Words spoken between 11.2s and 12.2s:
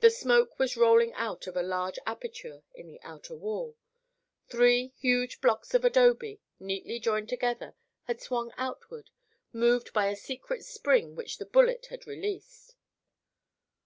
the bullet had